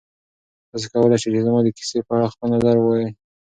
تاسو 0.69 0.85
کولی 0.91 1.17
شئ 1.23 1.29
چې 1.33 1.39
زما 1.45 1.59
د 1.63 1.69
کیسې 1.77 1.99
په 2.07 2.11
اړه 2.15 2.31
خپل 2.33 2.47
نظر 2.55 2.75
ووایئ. 2.79 3.07